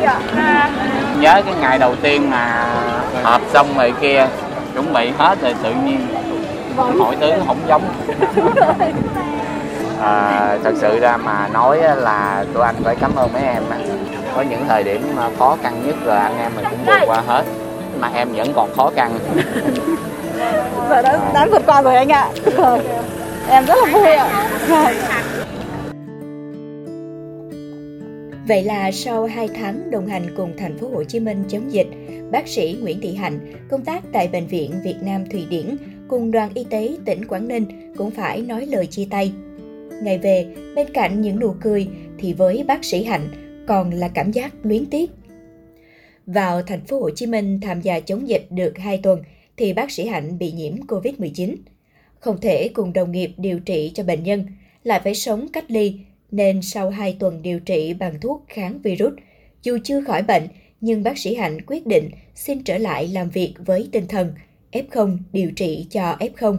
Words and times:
ạ? 0.00 0.70
Nhớ 1.20 1.42
cái 1.46 1.54
ngày 1.60 1.78
đầu 1.78 1.94
tiên 2.02 2.30
mà 2.30 2.66
họp 3.22 3.40
xong 3.52 3.78
rồi 3.78 3.92
kia 4.00 4.26
chuẩn 4.74 4.92
bị 4.92 5.12
hết 5.18 5.42
rồi 5.42 5.54
tự 5.62 5.70
nhiên 5.84 6.06
mọi 6.98 7.16
thứ 7.20 7.32
không 7.46 7.58
giống 7.68 7.82
à, 10.02 10.56
thật 10.64 10.74
sự 10.76 10.98
ra 10.98 11.16
mà 11.16 11.48
nói 11.52 11.78
là 11.96 12.44
tụi 12.54 12.64
anh 12.64 12.74
phải 12.84 12.96
cảm 13.00 13.14
ơn 13.16 13.32
mấy 13.32 13.42
em 13.42 13.62
á 13.70 13.76
có 14.36 14.42
những 14.42 14.64
thời 14.68 14.82
điểm 14.82 15.12
mà 15.16 15.28
khó 15.38 15.56
khăn 15.62 15.82
nhất 15.86 15.96
rồi 16.04 16.16
anh 16.16 16.38
em 16.38 16.52
mình 16.56 16.64
cũng 16.70 16.78
vượt 16.86 17.00
qua 17.06 17.22
hết 17.26 17.42
mà 18.00 18.10
em 18.14 18.28
vẫn 18.32 18.52
còn 18.54 18.76
khó 18.76 18.90
khăn 18.96 19.18
Giờ 20.90 21.02
đã, 21.02 21.18
đã 21.34 21.46
vượt 21.50 21.62
qua 21.66 21.82
rồi 21.82 21.94
anh 21.96 22.12
ạ. 22.12 22.28
Rồi. 22.56 22.78
Em 23.48 23.66
rất 23.66 23.74
là 23.82 23.98
vui 23.98 24.12
ạ. 24.12 24.28
Rồi. 24.68 24.94
Vậy 28.48 28.64
là 28.64 28.90
sau 28.92 29.26
2 29.26 29.48
tháng 29.48 29.90
đồng 29.90 30.06
hành 30.06 30.34
cùng 30.36 30.52
thành 30.56 30.78
phố 30.78 30.88
Hồ 30.88 31.04
Chí 31.04 31.20
Minh 31.20 31.44
chống 31.48 31.72
dịch, 31.72 31.86
bác 32.30 32.48
sĩ 32.48 32.78
Nguyễn 32.80 33.00
Thị 33.00 33.14
Hạnh, 33.14 33.38
công 33.70 33.84
tác 33.84 34.02
tại 34.12 34.28
Bệnh 34.28 34.46
viện 34.46 34.72
Việt 34.84 34.96
Nam 35.02 35.26
Thụy 35.26 35.46
Điển 35.50 35.76
cùng 36.08 36.30
đoàn 36.30 36.50
y 36.54 36.64
tế 36.70 36.96
tỉnh 37.04 37.24
Quảng 37.24 37.48
Ninh 37.48 37.94
cũng 37.96 38.10
phải 38.10 38.42
nói 38.42 38.66
lời 38.66 38.86
chia 38.86 39.06
tay. 39.10 39.32
Ngày 40.02 40.18
về, 40.18 40.46
bên 40.76 40.86
cạnh 40.94 41.20
những 41.20 41.40
nụ 41.40 41.54
cười 41.60 41.88
thì 42.18 42.32
với 42.32 42.64
bác 42.64 42.84
sĩ 42.84 43.04
Hạnh 43.04 43.28
còn 43.66 43.90
là 43.90 44.08
cảm 44.08 44.32
giác 44.32 44.54
luyến 44.62 44.86
tiếc. 44.86 45.10
Vào 46.26 46.62
thành 46.62 46.84
phố 46.84 47.00
Hồ 47.00 47.10
Chí 47.10 47.26
Minh 47.26 47.60
tham 47.60 47.80
gia 47.80 48.00
chống 48.00 48.28
dịch 48.28 48.46
được 48.50 48.78
2 48.78 48.98
tuần 48.98 49.22
thì 49.56 49.72
bác 49.72 49.90
sĩ 49.90 50.06
Hạnh 50.06 50.38
bị 50.38 50.52
nhiễm 50.52 50.76
Covid-19. 50.86 51.56
Không 52.18 52.40
thể 52.40 52.68
cùng 52.74 52.92
đồng 52.92 53.12
nghiệp 53.12 53.30
điều 53.36 53.60
trị 53.60 53.90
cho 53.94 54.04
bệnh 54.04 54.22
nhân, 54.22 54.46
lại 54.84 55.00
phải 55.04 55.14
sống 55.14 55.48
cách 55.52 55.70
ly 55.70 55.98
nên 56.32 56.62
sau 56.62 56.90
2 56.90 57.16
tuần 57.18 57.42
điều 57.42 57.60
trị 57.60 57.94
bằng 57.94 58.20
thuốc 58.20 58.44
kháng 58.48 58.78
virus, 58.82 59.12
dù 59.62 59.78
chưa 59.84 60.00
khỏi 60.00 60.22
bệnh 60.22 60.48
nhưng 60.80 61.02
bác 61.02 61.18
sĩ 61.18 61.34
Hạnh 61.34 61.58
quyết 61.66 61.86
định 61.86 62.10
xin 62.34 62.64
trở 62.64 62.78
lại 62.78 63.08
làm 63.08 63.30
việc 63.30 63.54
với 63.66 63.88
tinh 63.92 64.06
thần 64.08 64.34
F0 64.72 65.18
điều 65.32 65.50
trị 65.50 65.86
cho 65.90 66.16
F0. 66.20 66.56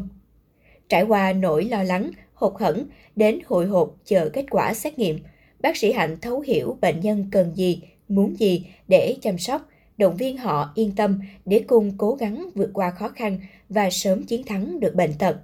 Trải 0.89 1.03
qua 1.03 1.33
nỗi 1.33 1.63
lo 1.63 1.83
lắng, 1.83 2.11
hụt 2.33 2.53
hẫng 2.59 2.85
đến 3.16 3.39
hồi 3.45 3.66
hộp 3.66 3.95
chờ 4.05 4.29
kết 4.33 4.45
quả 4.49 4.73
xét 4.73 4.99
nghiệm, 4.99 5.19
bác 5.59 5.77
sĩ 5.77 5.91
Hạnh 5.91 6.17
thấu 6.21 6.39
hiểu 6.39 6.77
bệnh 6.81 6.99
nhân 6.99 7.27
cần 7.31 7.51
gì, 7.55 7.81
muốn 8.07 8.39
gì 8.39 8.66
để 8.88 9.16
chăm 9.21 9.38
sóc, 9.38 9.69
động 9.97 10.17
viên 10.17 10.38
họ 10.38 10.71
yên 10.75 10.95
tâm 10.95 11.21
để 11.45 11.63
cùng 11.67 11.97
cố 11.97 12.16
gắng 12.16 12.49
vượt 12.55 12.69
qua 12.73 12.91
khó 12.91 13.09
khăn 13.09 13.39
và 13.69 13.89
sớm 13.89 14.23
chiến 14.23 14.44
thắng 14.44 14.79
được 14.79 14.95
bệnh 14.95 15.13
tật. 15.19 15.38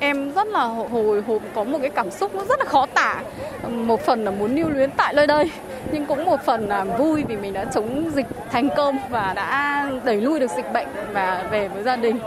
Em 0.00 0.32
rất 0.34 0.48
là 0.48 0.64
hồi 0.64 1.22
hộp 1.22 1.42
có 1.54 1.64
một 1.64 1.78
cái 1.80 1.90
cảm 1.90 2.10
xúc 2.10 2.34
nó 2.34 2.44
rất 2.44 2.58
là 2.58 2.64
khó 2.64 2.86
tả. 2.86 3.22
Một 3.68 4.00
phần 4.00 4.24
là 4.24 4.30
muốn 4.30 4.56
lưu 4.56 4.68
luyến 4.68 4.90
tại 4.96 5.14
nơi 5.14 5.26
đây, 5.26 5.50
nhưng 5.92 6.06
cũng 6.06 6.24
một 6.24 6.40
phần 6.44 6.68
là 6.68 6.84
vui 6.84 7.24
vì 7.24 7.36
mình 7.36 7.52
đã 7.52 7.64
chống 7.64 8.10
dịch 8.14 8.26
thành 8.50 8.68
công 8.76 8.98
và 9.10 9.32
đã 9.36 9.90
đẩy 10.04 10.20
lui 10.20 10.40
được 10.40 10.50
dịch 10.56 10.72
bệnh 10.72 10.88
và 11.12 11.48
về 11.50 11.68
với 11.68 11.82
gia 11.82 11.96
đình. 11.96 12.18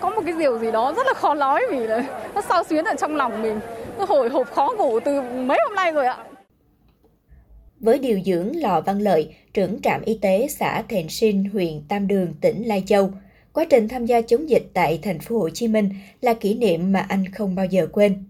Có 0.00 0.10
một 0.10 0.22
cái 0.24 0.34
điều 0.38 0.58
gì 0.58 0.70
đó 0.70 0.92
rất 0.96 1.06
là 1.06 1.14
khó 1.14 1.34
nói 1.34 1.62
vì 1.70 1.78
là 1.78 2.04
nó 2.34 2.40
sao 2.40 2.64
xuyến 2.64 2.84
ở 2.84 2.94
trong 2.98 3.16
lòng 3.16 3.42
mình. 3.42 3.60
Nó 3.98 4.04
hồi 4.08 4.28
hộp 4.28 4.54
khó 4.54 4.72
ngủ 4.78 5.00
từ 5.00 5.20
mấy 5.20 5.58
hôm 5.68 5.74
nay 5.74 5.92
rồi 5.92 6.06
ạ. 6.06 6.16
Với 7.80 7.98
điều 7.98 8.20
dưỡng 8.24 8.52
Lò 8.56 8.80
Văn 8.80 8.98
Lợi, 8.98 9.34
trưởng 9.54 9.82
trạm 9.82 10.02
y 10.04 10.18
tế 10.22 10.46
xã 10.50 10.82
Thèn 10.88 11.08
Sinh, 11.08 11.44
huyện 11.52 11.82
Tam 11.88 12.08
Đường, 12.08 12.34
tỉnh 12.40 12.68
Lai 12.68 12.82
Châu, 12.86 13.10
quá 13.54 13.64
trình 13.70 13.88
tham 13.88 14.06
gia 14.06 14.20
chống 14.20 14.50
dịch 14.50 14.66
tại 14.74 14.98
thành 15.02 15.18
phố 15.18 15.38
Hồ 15.38 15.50
Chí 15.50 15.68
Minh 15.68 15.90
là 16.20 16.34
kỷ 16.34 16.54
niệm 16.54 16.92
mà 16.92 17.00
anh 17.00 17.32
không 17.32 17.54
bao 17.54 17.66
giờ 17.66 17.86
quên. 17.92 18.24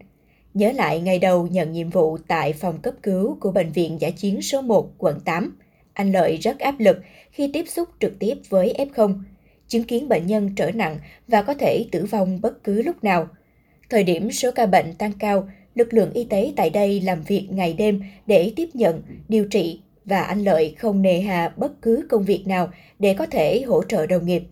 Nhớ 0.55 0.73
lại 0.73 1.01
ngày 1.01 1.19
đầu 1.19 1.47
nhận 1.47 1.73
nhiệm 1.73 1.91
vụ 1.91 2.19
tại 2.29 2.53
phòng 2.53 2.79
cấp 2.83 2.95
cứu 3.03 3.37
của 3.41 3.53
bệnh 3.53 3.73
viện 3.73 4.01
Giả 4.01 4.11
chiến 4.11 4.43
số 4.43 4.63
1, 4.63 4.91
quận 4.99 5.21
8, 5.25 5.57
anh 5.93 6.13
Lợi 6.13 6.37
rất 6.37 6.59
áp 6.59 6.81
lực 6.81 6.99
khi 7.31 7.51
tiếp 7.53 7.65
xúc 7.69 7.89
trực 8.01 8.19
tiếp 8.19 8.39
với 8.49 8.75
F0, 8.79 9.15
chứng 9.69 9.85
kiến 9.85 10.09
bệnh 10.09 10.27
nhân 10.27 10.51
trở 10.57 10.71
nặng 10.71 10.99
và 11.29 11.43
có 11.43 11.55
thể 11.55 11.87
tử 11.93 12.05
vong 12.05 12.41
bất 12.41 12.65
cứ 12.65 12.83
lúc 12.83 13.05
nào. 13.05 13.29
Thời 13.91 14.05
điểm 14.05 14.31
số 14.31 14.51
ca 14.51 14.67
bệnh 14.67 14.95
tăng 14.95 15.13
cao, 15.19 15.49
lực 15.75 15.95
lượng 15.95 16.13
y 16.13 16.25
tế 16.25 16.53
tại 16.57 16.71
đây 16.71 17.01
làm 17.01 17.23
việc 17.23 17.49
ngày 17.51 17.73
đêm 17.73 18.03
để 18.27 18.53
tiếp 18.57 18.69
nhận, 18.75 19.03
điều 19.29 19.45
trị 19.45 19.81
và 20.05 20.21
anh 20.21 20.45
Lợi 20.45 20.75
không 20.79 21.03
nề 21.03 21.21
hà 21.21 21.53
bất 21.57 21.83
cứ 21.83 22.07
công 22.11 22.25
việc 22.25 22.47
nào 22.47 22.69
để 22.99 23.15
có 23.15 23.27
thể 23.27 23.63
hỗ 23.63 23.85
trợ 23.85 24.07
đồng 24.07 24.27
nghiệp. 24.27 24.43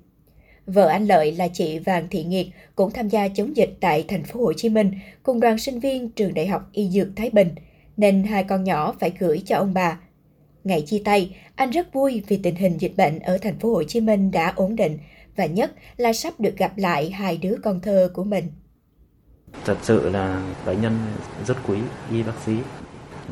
Vợ 0.67 0.87
anh 0.87 1.07
Lợi 1.07 1.33
là 1.33 1.49
chị 1.49 1.79
Vàng 1.79 2.09
Thị 2.11 2.25
Nghiệt 2.25 2.47
cũng 2.75 2.91
tham 2.91 3.09
gia 3.09 3.29
chống 3.29 3.57
dịch 3.57 3.77
tại 3.81 4.05
thành 4.09 4.25
phố 4.25 4.41
Hồ 4.41 4.53
Chí 4.53 4.69
Minh 4.69 4.91
cùng 5.23 5.41
đoàn 5.41 5.59
sinh 5.59 5.81
viên 5.81 6.11
trường 6.11 6.35
Đại 6.35 6.47
học 6.47 6.69
Y 6.73 6.91
Dược 6.91 7.09
Thái 7.17 7.31
Bình, 7.31 7.49
nên 7.97 8.25
hai 8.25 8.45
con 8.45 8.65
nhỏ 8.65 8.95
phải 9.01 9.13
gửi 9.19 9.43
cho 9.47 9.57
ông 9.57 9.75
bà. 9.75 9.99
Ngày 10.65 10.83
chia 10.83 11.03
tay, 11.05 11.37
anh 11.55 11.71
rất 11.71 11.93
vui 11.93 12.23
vì 12.29 12.37
tình 12.37 12.55
hình 12.55 12.79
dịch 12.79 12.97
bệnh 12.97 13.19
ở 13.19 13.39
thành 13.39 13.59
phố 13.59 13.75
Hồ 13.75 13.83
Chí 13.83 14.01
Minh 14.01 14.31
đã 14.31 14.53
ổn 14.57 14.77
định 14.77 14.99
và 15.37 15.47
nhất 15.47 15.73
là 15.97 16.13
sắp 16.13 16.41
được 16.41 16.57
gặp 16.57 16.79
lại 16.79 17.11
hai 17.11 17.37
đứa 17.37 17.57
con 17.63 17.81
thơ 17.81 18.11
của 18.15 18.25
mình. 18.25 18.45
Thật 19.65 19.77
sự 19.83 20.11
là 20.11 20.43
bệnh 20.67 20.81
nhân 20.81 20.99
rất 21.47 21.57
quý 21.67 21.79
y 22.11 22.23
bác 22.23 22.33
sĩ. 22.47 22.53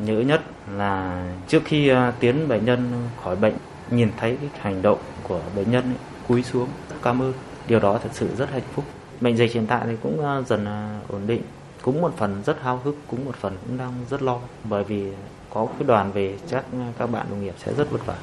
Nhớ 0.05 0.19
nhất 0.19 0.41
là 0.71 1.25
trước 1.47 1.61
khi 1.65 1.89
à, 1.89 2.13
tiến 2.19 2.47
bệnh 2.47 2.65
nhân 2.65 3.07
khỏi 3.23 3.35
bệnh, 3.35 3.53
nhìn 3.91 4.09
thấy 4.17 4.37
cái 4.41 4.49
hành 4.59 4.81
động 4.81 4.99
của 5.27 5.41
bệnh 5.55 5.71
nhân 5.71 5.83
ấy, 5.83 6.10
cúi 6.31 6.43
xuống. 6.43 6.67
Cảm 7.03 7.21
ơn. 7.21 7.33
Điều 7.67 7.79
đó 7.79 7.99
thật 8.03 8.09
sự 8.13 8.27
rất 8.37 8.49
hạnh 8.51 8.61
phúc. 8.73 8.85
Bệnh 9.21 9.37
dịch 9.37 9.53
hiện 9.53 9.65
tại 9.67 9.81
thì 9.85 9.93
cũng 10.03 10.25
à, 10.25 10.41
dần 10.41 10.65
à, 10.65 10.99
ổn 11.09 11.21
định. 11.27 11.41
Cũng 11.81 12.01
một 12.01 12.13
phần 12.17 12.41
rất 12.45 12.61
hao 12.61 12.77
hức 12.83 12.95
cũng 13.07 13.25
một 13.25 13.35
phần 13.35 13.57
cũng 13.67 13.77
đang 13.77 13.93
rất 14.09 14.21
lo. 14.21 14.39
Bởi 14.63 14.83
vì 14.83 15.07
có 15.49 15.65
cái 15.65 15.87
đoàn 15.87 16.11
về 16.11 16.35
chắc 16.47 16.65
à, 16.73 16.93
các 16.99 17.07
bạn 17.07 17.25
đồng 17.29 17.43
nghiệp 17.43 17.53
sẽ 17.65 17.73
rất 17.73 17.91
vất 17.91 18.05
vả. 18.05 18.17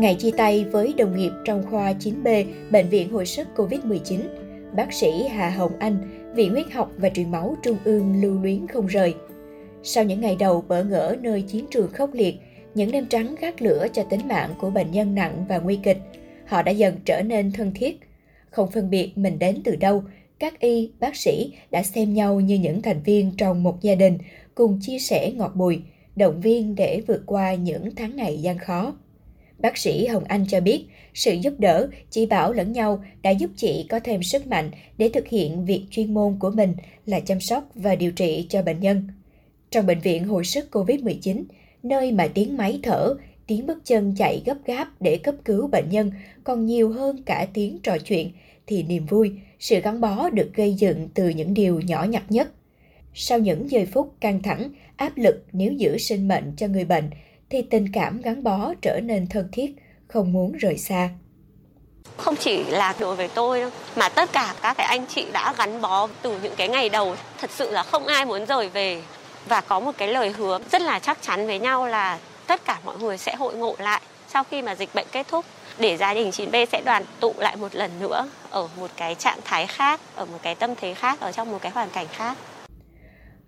Ngày 0.00 0.16
chia 0.18 0.30
tay 0.36 0.64
với 0.72 0.94
đồng 0.98 1.16
nghiệp 1.16 1.32
trong 1.44 1.64
khoa 1.70 1.92
9B 1.92 2.44
Bệnh 2.70 2.88
viện 2.88 3.12
Hồi 3.12 3.26
sức 3.26 3.48
COVID-19, 3.56 4.18
bác 4.76 4.92
sĩ 4.92 5.28
Hà 5.28 5.50
Hồng 5.50 5.72
Anh, 5.78 5.98
Viện 6.34 6.50
Huyết 6.50 6.72
học 6.72 6.90
và 6.96 7.08
Truyền 7.08 7.30
máu 7.30 7.56
Trung 7.62 7.76
ương 7.84 8.22
lưu 8.22 8.42
luyến 8.42 8.66
không 8.66 8.86
rời. 8.86 9.14
Sau 9.82 10.04
những 10.04 10.20
ngày 10.20 10.36
đầu 10.40 10.64
bỡ 10.68 10.84
ngỡ 10.84 11.16
nơi 11.20 11.42
chiến 11.42 11.66
trường 11.70 11.92
khốc 11.92 12.10
liệt, 12.12 12.34
những 12.74 12.90
đêm 12.92 13.06
trắng 13.06 13.34
gác 13.40 13.62
lửa 13.62 13.86
cho 13.92 14.02
tính 14.02 14.28
mạng 14.28 14.50
của 14.58 14.70
bệnh 14.70 14.90
nhân 14.90 15.14
nặng 15.14 15.44
và 15.48 15.58
nguy 15.58 15.78
kịch, 15.82 15.98
họ 16.46 16.62
đã 16.62 16.72
dần 16.72 16.96
trở 17.04 17.22
nên 17.22 17.52
thân 17.52 17.72
thiết. 17.74 18.00
Không 18.50 18.70
phân 18.70 18.90
biệt 18.90 19.18
mình 19.18 19.38
đến 19.38 19.62
từ 19.64 19.76
đâu, 19.76 20.02
các 20.38 20.60
y, 20.60 20.90
bác 21.00 21.16
sĩ 21.16 21.52
đã 21.70 21.82
xem 21.82 22.14
nhau 22.14 22.40
như 22.40 22.54
những 22.54 22.82
thành 22.82 23.02
viên 23.02 23.32
trong 23.36 23.62
một 23.62 23.82
gia 23.82 23.94
đình, 23.94 24.18
cùng 24.54 24.78
chia 24.82 24.98
sẻ 24.98 25.32
ngọt 25.36 25.52
bùi, 25.54 25.80
động 26.16 26.40
viên 26.40 26.74
để 26.74 27.02
vượt 27.06 27.22
qua 27.26 27.54
những 27.54 27.94
tháng 27.94 28.16
ngày 28.16 28.38
gian 28.42 28.58
khó. 28.58 28.94
Bác 29.58 29.78
sĩ 29.78 30.06
Hồng 30.06 30.24
Anh 30.24 30.46
cho 30.48 30.60
biết, 30.60 30.84
sự 31.14 31.32
giúp 31.32 31.54
đỡ, 31.58 31.88
chỉ 32.10 32.26
bảo 32.26 32.52
lẫn 32.52 32.72
nhau 32.72 33.04
đã 33.22 33.30
giúp 33.30 33.50
chị 33.56 33.86
có 33.88 34.00
thêm 34.00 34.22
sức 34.22 34.46
mạnh 34.46 34.70
để 34.98 35.08
thực 35.08 35.28
hiện 35.28 35.64
việc 35.64 35.86
chuyên 35.90 36.14
môn 36.14 36.36
của 36.38 36.50
mình 36.50 36.74
là 37.06 37.20
chăm 37.20 37.40
sóc 37.40 37.68
và 37.74 37.94
điều 37.94 38.12
trị 38.12 38.46
cho 38.48 38.62
bệnh 38.62 38.80
nhân. 38.80 39.08
Trong 39.70 39.86
bệnh 39.86 40.00
viện 40.00 40.24
hồi 40.24 40.44
sức 40.44 40.68
COVID-19, 40.72 41.42
nơi 41.82 42.12
mà 42.12 42.28
tiếng 42.34 42.56
máy 42.56 42.80
thở, 42.82 43.14
tiếng 43.46 43.66
bước 43.66 43.78
chân 43.84 44.14
chạy 44.18 44.42
gấp 44.46 44.56
gáp 44.64 44.88
để 45.00 45.16
cấp 45.16 45.34
cứu 45.44 45.66
bệnh 45.66 45.90
nhân 45.90 46.12
còn 46.44 46.66
nhiều 46.66 46.92
hơn 46.92 47.22
cả 47.22 47.46
tiếng 47.54 47.78
trò 47.82 47.98
chuyện, 47.98 48.32
thì 48.66 48.82
niềm 48.82 49.06
vui, 49.06 49.32
sự 49.58 49.80
gắn 49.80 50.00
bó 50.00 50.30
được 50.30 50.50
gây 50.54 50.74
dựng 50.74 51.08
từ 51.14 51.28
những 51.28 51.54
điều 51.54 51.80
nhỏ 51.80 52.04
nhặt 52.04 52.22
nhất. 52.28 52.48
Sau 53.14 53.38
những 53.38 53.70
giây 53.70 53.86
phút 53.86 54.14
căng 54.20 54.42
thẳng, 54.42 54.70
áp 54.96 55.12
lực 55.16 55.44
nếu 55.52 55.72
giữ 55.72 55.98
sinh 55.98 56.28
mệnh 56.28 56.52
cho 56.56 56.66
người 56.66 56.84
bệnh, 56.84 57.10
thì 57.50 57.62
tình 57.62 57.92
cảm 57.92 58.20
gắn 58.20 58.42
bó 58.42 58.74
trở 58.82 59.00
nên 59.00 59.26
thân 59.26 59.48
thiết, 59.52 59.74
không 60.08 60.32
muốn 60.32 60.52
rời 60.52 60.78
xa. 60.78 61.10
Không 62.16 62.36
chỉ 62.36 62.64
là 62.64 62.94
đối 63.00 63.16
với 63.16 63.28
tôi 63.34 63.60
đâu, 63.60 63.70
mà 63.96 64.08
tất 64.08 64.32
cả 64.32 64.54
các 64.62 64.74
cái 64.76 64.86
anh 64.86 65.06
chị 65.14 65.26
đã 65.32 65.54
gắn 65.58 65.80
bó 65.80 66.08
từ 66.22 66.40
những 66.42 66.52
cái 66.56 66.68
ngày 66.68 66.88
đầu. 66.88 67.14
Thật 67.40 67.50
sự 67.50 67.70
là 67.70 67.82
không 67.82 68.06
ai 68.06 68.24
muốn 68.24 68.46
rời 68.46 68.68
về 68.68 69.02
và 69.48 69.60
có 69.60 69.80
một 69.80 69.92
cái 69.98 70.08
lời 70.08 70.30
hứa 70.30 70.58
rất 70.72 70.82
là 70.82 70.98
chắc 70.98 71.22
chắn 71.22 71.46
với 71.46 71.58
nhau 71.58 71.86
là 71.86 72.18
tất 72.46 72.64
cả 72.64 72.80
mọi 72.84 72.98
người 72.98 73.18
sẽ 73.18 73.34
hội 73.34 73.54
ngộ 73.54 73.76
lại 73.78 74.02
sau 74.28 74.44
khi 74.44 74.62
mà 74.62 74.74
dịch 74.74 74.90
bệnh 74.94 75.06
kết 75.12 75.28
thúc 75.28 75.44
để 75.80 75.96
gia 75.96 76.14
đình 76.14 76.30
9B 76.30 76.66
sẽ 76.66 76.82
đoàn 76.84 77.02
tụ 77.20 77.32
lại 77.38 77.56
một 77.56 77.74
lần 77.74 77.90
nữa 78.00 78.28
ở 78.50 78.68
một 78.76 78.90
cái 78.96 79.14
trạng 79.14 79.38
thái 79.44 79.66
khác, 79.66 80.00
ở 80.14 80.24
một 80.24 80.38
cái 80.42 80.54
tâm 80.54 80.70
thế 80.80 80.94
khác, 80.94 81.20
ở 81.20 81.32
trong 81.32 81.50
một 81.50 81.58
cái 81.62 81.72
hoàn 81.72 81.88
cảnh 81.94 82.06
khác. 82.10 82.38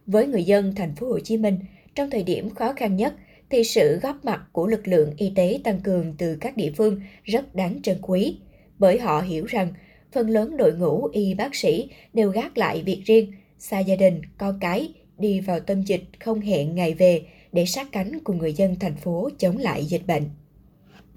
Với 0.07 0.27
người 0.27 0.45
dân 0.45 0.75
thành 0.75 0.95
phố 0.95 1.07
Hồ 1.07 1.19
Chí 1.25 1.37
Minh, 1.37 1.59
trong 1.95 2.11
thời 2.11 2.23
điểm 2.23 2.55
khó 2.55 2.73
khăn 2.77 2.97
nhất 2.97 3.15
thì 3.51 3.65
sự 3.65 3.99
góp 4.03 4.25
mặt 4.25 4.41
của 4.53 4.67
lực 4.67 4.89
lượng 4.89 5.15
y 5.17 5.33
tế 5.37 5.61
tăng 5.65 5.81
cường 5.81 6.15
từ 6.19 6.37
các 6.41 6.57
địa 6.57 6.73
phương 6.77 7.01
rất 7.25 7.55
đáng 7.55 7.83
trân 7.83 7.99
quý, 8.03 8.39
bởi 8.79 8.99
họ 8.99 9.21
hiểu 9.21 9.45
rằng 9.45 9.73
phần 10.13 10.31
lớn 10.31 10.57
đội 10.57 10.73
ngũ 10.73 11.09
y 11.13 11.35
bác 11.35 11.55
sĩ 11.55 11.91
đều 12.13 12.31
gác 12.31 12.59
lại 12.59 12.83
việc 12.87 13.03
riêng, 13.07 13.33
xa 13.59 13.79
gia 13.79 13.97
đình, 13.97 14.23
con 14.39 14.59
cái 14.61 14.93
đi 15.19 15.41
vào 15.41 15.61
tâm 15.61 15.83
dịch 15.83 16.05
không 16.25 16.41
hẹn 16.41 16.75
ngày 16.75 16.95
về 16.95 17.27
để 17.53 17.67
sát 17.67 17.87
cánh 17.93 18.19
cùng 18.25 18.39
người 18.39 18.53
dân 18.53 18.77
thành 18.81 18.97
phố 18.97 19.31
chống 19.39 19.59
lại 19.59 19.85
dịch 19.85 20.07
bệnh. 20.07 20.31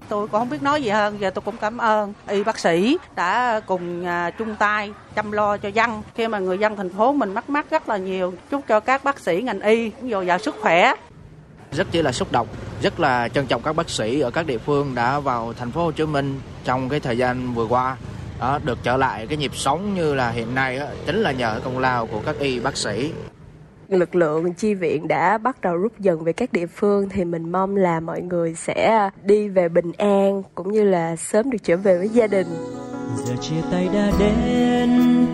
Tôi 0.08 0.28
cũng 0.28 0.40
không 0.40 0.50
biết 0.50 0.62
nói 0.62 0.82
gì 0.82 0.90
hơn, 0.90 1.20
giờ 1.20 1.30
tôi 1.30 1.42
cũng 1.42 1.56
cảm 1.60 1.78
ơn 1.78 2.12
y 2.28 2.44
bác 2.44 2.58
sĩ 2.58 2.98
đã 3.16 3.60
cùng 3.66 4.06
à, 4.06 4.30
chung 4.30 4.56
tay 4.58 4.90
chăm 5.14 5.32
lo 5.32 5.56
cho 5.56 5.68
dân. 5.68 6.02
Khi 6.14 6.28
mà 6.28 6.38
người 6.38 6.58
dân 6.58 6.76
thành 6.76 6.88
phố 6.88 7.12
mình 7.12 7.34
mắc 7.34 7.50
mắc 7.50 7.70
rất 7.70 7.88
là 7.88 7.96
nhiều, 7.96 8.34
chúc 8.50 8.64
cho 8.68 8.80
các 8.80 9.04
bác 9.04 9.20
sĩ 9.20 9.42
ngành 9.42 9.60
y 9.60 9.90
dồi 10.10 10.26
dào 10.26 10.38
sức 10.38 10.56
khỏe. 10.60 10.94
rất 11.72 11.86
chỉ 11.90 12.02
là 12.02 12.12
xúc 12.12 12.32
động 12.32 12.46
rất 12.82 13.00
là 13.00 13.28
trân 13.28 13.46
trọng 13.46 13.62
các 13.62 13.72
bác 13.72 13.90
sĩ 13.90 14.20
ở 14.20 14.30
các 14.30 14.46
địa 14.46 14.58
phương 14.58 14.94
đã 14.94 15.20
vào 15.20 15.52
thành 15.52 15.70
phố 15.70 15.84
Hồ 15.84 15.92
Chí 15.92 16.06
Minh 16.06 16.40
trong 16.64 16.88
cái 16.88 17.00
thời 17.00 17.18
gian 17.18 17.54
vừa 17.54 17.66
qua 17.66 17.96
đó, 18.40 18.58
được 18.64 18.78
trở 18.82 18.96
lại 18.96 19.26
cái 19.26 19.36
nhịp 19.36 19.56
sống 19.56 19.94
như 19.94 20.14
là 20.14 20.30
hiện 20.30 20.54
nay 20.54 20.78
đó, 20.78 20.86
chính 21.06 21.16
là 21.16 21.32
nhờ 21.32 21.60
công 21.64 21.78
lao 21.78 22.06
của 22.06 22.20
các 22.26 22.38
y 22.38 22.60
bác 22.60 22.76
sĩ 22.76 23.12
lực 23.88 24.14
lượng 24.14 24.52
chi 24.54 24.74
viện 24.74 25.08
đã 25.08 25.38
bắt 25.38 25.60
đầu 25.60 25.76
rút 25.76 25.92
dần 25.98 26.24
về 26.24 26.32
các 26.32 26.52
địa 26.52 26.66
phương 26.66 27.08
thì 27.08 27.24
mình 27.24 27.52
mong 27.52 27.76
là 27.76 28.00
mọi 28.00 28.22
người 28.22 28.54
sẽ 28.54 29.10
đi 29.24 29.48
về 29.48 29.68
bình 29.68 29.92
an 29.98 30.42
cũng 30.54 30.72
như 30.72 30.84
là 30.84 31.16
sớm 31.16 31.50
được 31.50 31.58
trở 31.62 31.76
về 31.76 31.98
với 31.98 32.08
gia 32.08 32.26
đình. 32.26 32.46
Giờ 33.24 33.34
chia 33.40 33.62
tay 33.70 33.88
đã 33.94 34.12
đến 34.18 34.90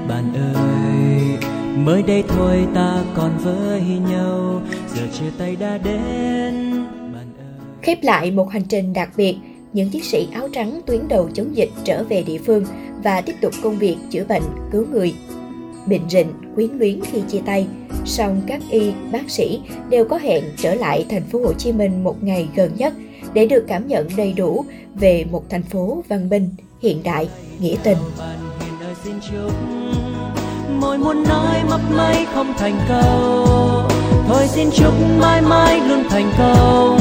bạn 0.08 0.34
ơi. 0.54 1.50
Mới 1.76 2.02
đây 2.02 2.24
thôi 2.28 2.66
ta 2.74 3.04
còn 3.16 3.38
với 3.38 3.82
nhau. 4.10 4.60
Giờ 4.94 5.02
chia 5.12 5.30
tay 5.38 5.56
đã 5.56 5.78
đến 5.78 6.54
bạn 7.14 7.26
ơi. 7.38 7.66
Khép 7.82 7.98
lại 8.02 8.30
một 8.30 8.50
hành 8.50 8.64
trình 8.68 8.92
đặc 8.92 9.10
biệt 9.16 9.36
những 9.72 9.90
chiến 9.90 10.02
sĩ 10.02 10.28
áo 10.32 10.48
trắng 10.52 10.80
tuyến 10.86 11.08
đầu 11.08 11.28
chống 11.34 11.56
dịch 11.56 11.70
trở 11.84 12.04
về 12.04 12.22
địa 12.22 12.38
phương 12.46 12.64
và 13.02 13.20
tiếp 13.20 13.34
tục 13.40 13.52
công 13.62 13.76
việc 13.76 13.96
chữa 14.10 14.24
bệnh 14.28 14.42
cứu 14.72 14.86
người 14.92 15.14
bệnh 15.86 16.08
rịnh, 16.08 16.32
quyến 16.54 16.70
luyến 16.78 17.00
khi 17.04 17.20
chia 17.28 17.40
tay. 17.46 17.66
Song 18.04 18.40
các 18.46 18.60
y, 18.70 18.92
bác 19.12 19.30
sĩ 19.30 19.60
đều 19.88 20.04
có 20.04 20.18
hẹn 20.18 20.44
trở 20.56 20.74
lại 20.74 21.06
thành 21.08 21.22
phố 21.22 21.38
Hồ 21.38 21.52
Chí 21.52 21.72
Minh 21.72 22.04
một 22.04 22.22
ngày 22.22 22.48
gần 22.54 22.70
nhất 22.76 22.92
để 23.32 23.46
được 23.46 23.64
cảm 23.68 23.88
nhận 23.88 24.08
đầy 24.16 24.32
đủ 24.32 24.64
về 24.94 25.24
một 25.30 25.50
thành 25.50 25.62
phố 25.62 26.02
văn 26.08 26.28
minh, 26.28 26.48
hiện 26.82 27.02
đại, 27.02 27.28
nghĩa 27.58 27.76
tình. 27.82 27.98
Môi 30.80 30.98
muốn 30.98 31.24
nói 31.24 31.62
mấp 31.70 31.80
máy 31.96 32.26
không 32.34 32.54
thành 32.58 32.80
câu. 32.88 33.46
Thôi 34.28 34.46
xin 34.46 34.68
chúc 34.70 34.94
mãi 35.20 35.42
mãi 35.42 35.80
luôn 35.88 36.04
thành 36.10 36.32
công, 36.38 36.98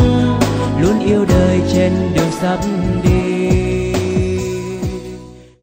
luôn 0.82 1.00
yêu 1.00 1.26
đời 1.30 1.62
trên 1.74 1.92
đường 2.16 2.32
sắp 2.42 2.60
đi. 3.04 3.13